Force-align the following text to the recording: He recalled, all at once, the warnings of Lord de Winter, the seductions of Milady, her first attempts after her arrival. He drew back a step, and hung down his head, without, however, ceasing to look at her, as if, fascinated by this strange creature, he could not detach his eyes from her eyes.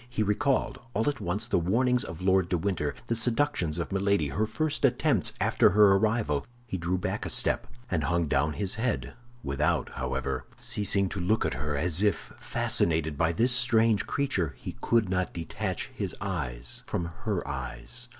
He 0.09 0.23
recalled, 0.23 0.79
all 0.95 1.07
at 1.07 1.21
once, 1.21 1.47
the 1.47 1.59
warnings 1.59 2.03
of 2.03 2.23
Lord 2.23 2.49
de 2.49 2.57
Winter, 2.57 2.95
the 3.05 3.13
seductions 3.13 3.77
of 3.77 3.91
Milady, 3.91 4.29
her 4.29 4.47
first 4.47 4.83
attempts 4.83 5.31
after 5.39 5.69
her 5.69 5.91
arrival. 5.93 6.43
He 6.65 6.75
drew 6.75 6.97
back 6.97 7.23
a 7.23 7.29
step, 7.29 7.67
and 7.91 8.05
hung 8.05 8.27
down 8.27 8.53
his 8.53 8.73
head, 8.81 9.13
without, 9.43 9.89
however, 9.93 10.47
ceasing 10.57 11.07
to 11.09 11.19
look 11.19 11.45
at 11.45 11.53
her, 11.53 11.77
as 11.77 12.01
if, 12.01 12.33
fascinated 12.39 13.15
by 13.15 13.31
this 13.31 13.51
strange 13.53 14.07
creature, 14.07 14.55
he 14.57 14.75
could 14.81 15.07
not 15.07 15.35
detach 15.35 15.91
his 15.93 16.15
eyes 16.19 16.81
from 16.87 17.05
her 17.25 17.47
eyes. 17.47 18.09